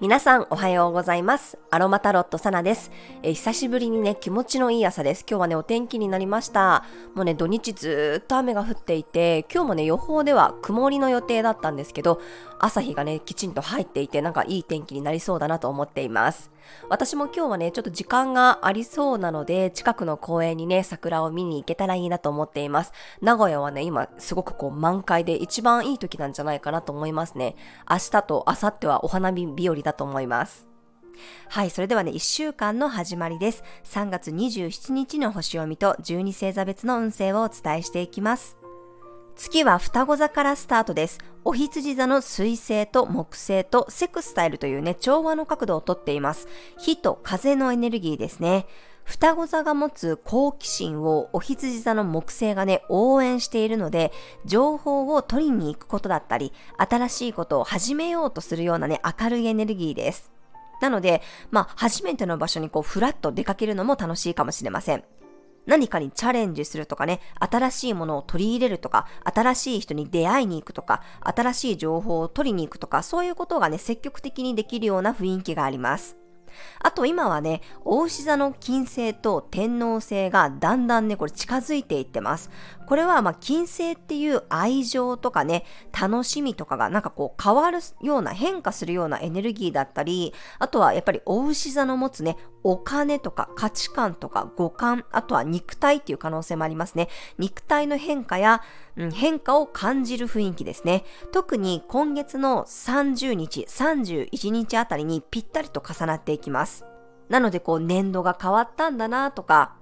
[0.00, 1.58] 皆さんおはようございます。
[1.70, 2.90] アロマタロットサナです、
[3.22, 5.24] え久しぶりにね、気持ちのいい朝です。
[5.30, 6.84] 今日はね、お天気になりました。
[7.14, 12.20] もうね、土日ずっと雨が降っていて、今日もね、予報では曇りの予定だったんですけど、
[12.58, 16.50] 朝日がね、きちんと入っていて、なんかいい天気になりそうだなと思っています。
[16.88, 22.92] 私も今日はね、ちょっと時間がありそうなので、近くの公園にね、桜を見に行けたらいいなと思っています。
[23.20, 27.56] 名古屋はね、今すごくこう満開で一番いい時なんじゃないかなと思いますね。
[27.88, 30.68] 明日と明後日はお花見日和だと思います。
[31.48, 33.62] はい、それではね、1週間の始まりです。
[33.84, 38.59] 3月27日の星読みと12星座別の運勢をお伝えしていきます。
[39.36, 41.18] 月は双子座からスタートです。
[41.44, 46.48] お羊座の水星と木星とセクスタイルというね、調和の角度をとっています。
[46.78, 48.66] 火と風のエネルギーですね。
[49.04, 54.12] 双子座が持つ好奇心をお羊座の木星がね、応援しているので、
[54.44, 60.30] 情報を取りに行くことだったり、新しいことを始めようとするようなね、明るいエネルギーです。
[60.80, 65.04] なので、まあ、初めての場所にこう、ふらっと出かけるのも楽しいかもしれません。
[65.70, 76.19] 何かにチャレンジするとかね、新しいものを取り入れるとか、新しい人に出会いに行くとか、新しい情報を取りに行くとか、そういうことがね、積極的にできるような雰囲気があります。
[76.80, 82.50] あと今はね、大牛座の金星と天皇星がだんだんね、これ近づいていってます。
[82.90, 85.64] これはまあ金星っていう愛情とかね、
[85.98, 97.08] 楽しみとかがなんかこう変わるような変化するようなエネルギーだったり、あとはやっぱり大牛座の持つね、お金とか価値観とか五感、あとは肉体っていう可能性もありますね。
[97.38, 98.60] 肉体の変化や、
[98.96, 101.04] うん、変化を感じる雰囲気ですね。
[101.30, 106.84] 特に今月の30日、31日あたりにぴったりと重なっていきます。
[107.28, 109.76] なのでこう年度が変わったんだなとか、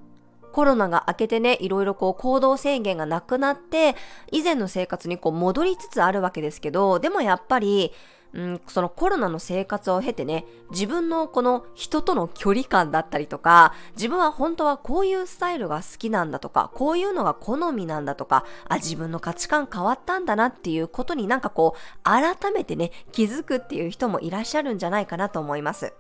[0.53, 3.97] コロナが明けてね、いろいろこう行動制限がなくなって、
[4.33, 7.93] 以前の生活にこう戻りつつあるわけですけど、でもやっぱり、
[8.35, 25.95] うん、そのコロナの生活を経てね、自分のこの人との距離感だったりとか、自分は本当はこういうスタイルが好きなんだとか、こういうのが好みなんだとか、あ、自分の価値観変わったんだなっていうことになんかこう、改めてね、気づくっていう人もいらっしゃるんじゃないかなと思います。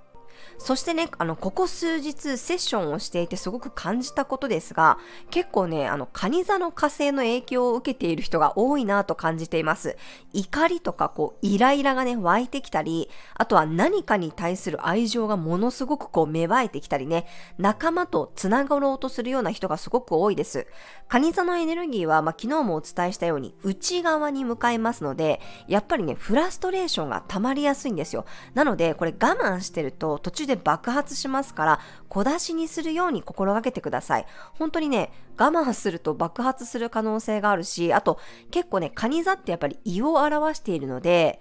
[0.59, 4.99] そしてね、あの、ここ数日セッションをしていてすごく感じたことですが、
[5.31, 9.97] 結構ね、あの、カニ座の火星の影響を受けている人が多いなと感じています。
[10.33, 17.27] 怒りとか、こう、イライラがね、湧いてきたり、あとは何かに対する愛情がものすごくこう、芽生えてきたりね、
[17.59, 20.67] 仲間と繋がろうとするような人がすごく多いです。
[21.09, 28.25] カニ座のエネルギーは、まあ、昨日もお伝えしたように、内側に向かいますので、やっぱりね、フラストレーションが溜まりやすいんですよ。
[28.55, 31.81] なので、これ我慢してると、途中で爆発しますから、
[32.11, 34.27] 小出しにするように心がけてください。
[34.59, 38.19] 本当にね、我慢すると爆発する可能性があるし、あと
[38.51, 41.41] 結構ね、カニ座ってやっぱり胃を表しているので、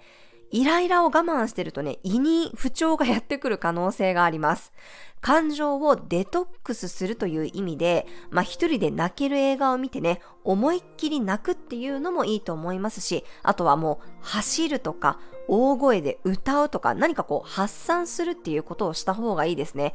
[0.50, 4.72] イライラを我慢してるとね、胃に不調がやってくる可能性があります。
[5.20, 19.94] 感情をデトックスするという意味で、まあ一人で泣ける映画を見てね、思いっきり泣くっていうのもいいと思いますし、あとはもう走るとか、大声で歌うとか、何かこう発散するっていうことをした方がいいですね。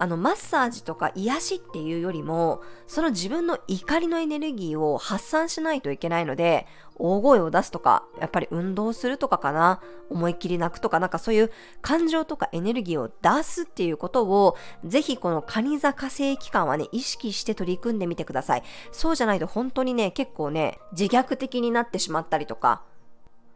[0.00, 6.66] あの、マッサージとか癒しっていうよりも、その自分の怒りのエネルギーを発散しないといけないので、
[6.96, 11.50] 大声を出すとか、やっぱり運動するとかかな、思いっきり泣くとか、なんかそういう
[11.82, 14.56] 感情とかエネルギーを出すっていうことを、
[14.86, 18.62] ぜひこのカニ座火星期間はね、意識して取り組んでみてください。
[18.92, 22.84] そうじゃないと本当にね、結構ね、自虐的になってしまったりとか、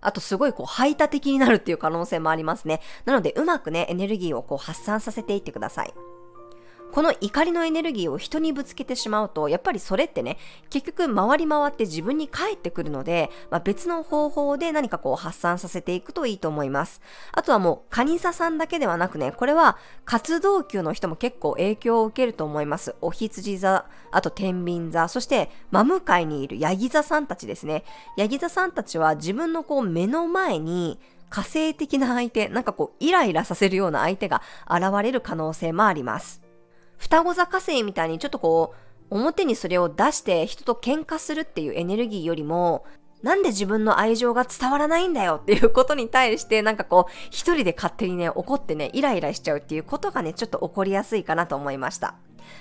[0.02, 2.82] あとすごいこう排他的になるっていう可能性もありますね。
[3.06, 5.94] なのでうまくね、エネルギーをこう発散させていってください。
[6.94, 10.38] この怒りのエネルギーを人にぶつけてしまうと、やっぱりそれってね、
[10.70, 17.00] 結局回り回って自分に返ってくるので、まあ、別の方法で何かこう発散させていくといいと思います。
[17.32, 22.94] あとはもう、カニ座さんだけではなくね、これは活動級の人も結構影響を受けると思います。
[23.00, 27.82] お羊座、あと天秤座、そして真向かいにいるヤギ座さんたちですね。
[28.16, 36.43] ヤギ座さんたちは自分のこう目の前に、火星的な相手、なんかこうイライラさせるような相手が現れる可能性もあります。
[36.98, 38.74] 双子座火星みたいにちょっとこ
[39.10, 42.84] う、表にそれを出して人と喧嘩するっていうエネルギーよりも、
[43.24, 52.16] なんで自分の愛情が伝わらないんだよっていうことに対してなんかこう一人で勝手にね怒ってねイライラしちゃうっていうことがねちょっと起こりやすいかなと思いました。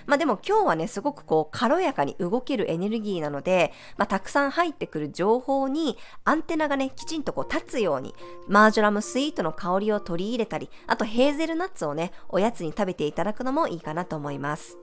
[0.05, 8.13] まあでも今日はねすごくこう軽やかに動けるエネルギーなので、まあたくさん入ってくる情報にアンテナがねきちんとこう立つように
[8.47, 14.77] マージョラムスイートの香りを取り入れたりあとヘーゼルナッツをねおやつに食べていただくのもいいかなと思います。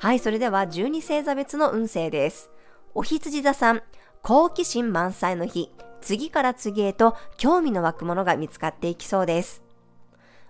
[0.00, 2.50] はい、それでは12星座別の運勢です。
[2.94, 3.82] お羊座さん、
[4.22, 5.70] 好奇心満載の日、
[6.00, 9.62] 次から次へと興味の湧くものが見つかっていきそうです。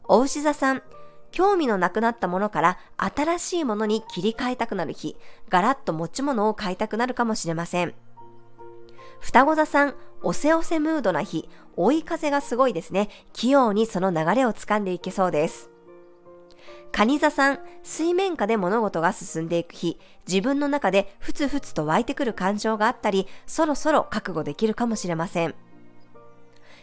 [0.04, 0.82] お牛座さん、
[1.30, 5.16] 興味のなくなったものから新しいものに切り替えたくなる日、
[5.48, 7.94] ガラッと持ち物を買いたくなるかもしれません。
[9.20, 13.08] 双子座さん、おせおせムードな日、追い風がすごいですね。
[13.32, 15.70] 器用にその流れを掴んでいけそうです。
[16.92, 25.54] 蟹座さん、水面下で物事が進んでいく日、自分の中でふつふつと湧いてくる感情があったり、そろそろ覚悟できるかもしれません。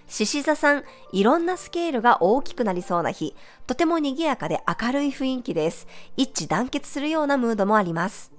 [0.08, 3.36] 獅子座さん、いろんなスケールが大きくなりそうな日、
[3.68, 5.88] とても賑やかで明るい雰囲気です。
[6.16, 8.32] 一致団結するようなムードもあります。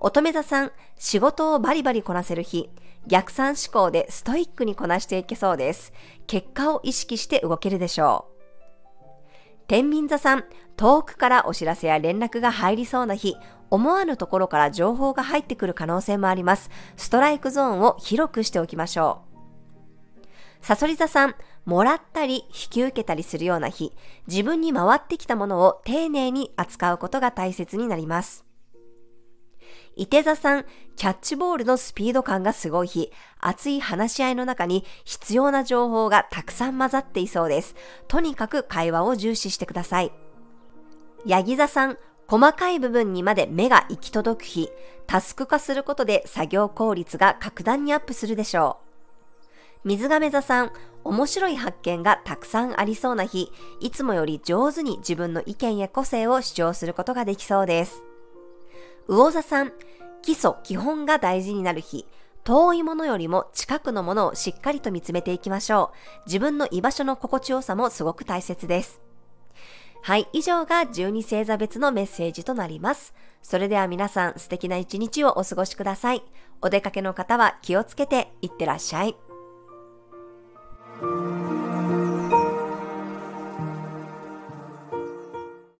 [0.00, 2.70] 乙女座さん、仕事をバリバリこなせる日、
[3.06, 5.92] 逆算思考でストイックにこなしていけそうです。
[6.26, 8.38] 結果を意識して動けるでしょう。
[9.66, 10.44] 天秤座さん、
[10.76, 13.36] 遠くからお知らせや連絡が入りそうな日、
[13.70, 16.70] 思わぬところから情報が入ってくる可能性もあります。
[16.96, 19.27] ストライクゾーンを広くしておきましょう。
[20.60, 21.34] サソリ座さん、
[21.64, 23.92] もらったり引き受けたりするような日、
[24.26, 28.44] 自分に回ってきたものを丁寧に扱うことが大切になります。
[29.96, 30.64] 伊手座さん、
[30.96, 37.74] キャッチボールのスピード感がすごい日、熱い話し合いの中に必要な情報がたくさん混ざっていそうです。
[38.06, 40.12] とにかく会話を重視してください。
[41.26, 44.70] ヤギ座さん、細かい部分にまで目が行き届く日、
[45.06, 48.87] タスク化することで作業効率が格段にアップするでしょう。
[49.84, 50.72] 水亀座さん、
[51.04, 58.02] 面白い発見がたくさんありそうな日、いつもより上手に自分の意見や個性を主張することができそうです。
[59.06, 59.72] 魚座さん、
[60.22, 62.06] 基礎、基本が大事になる日。
[62.44, 66.22] 遠いものよりも近くのものをしっかりと見つめていきましょう。
[66.26, 69.02] 自分の居場所の心地よさもすごく大切です。
[70.02, 73.14] はい、以上が12星座別のメッセージとなります。
[73.42, 76.22] それでは皆さん素敵な一日をお過ごしください。
[76.62, 79.16] お出かけの方は気をつけていってらっしゃい。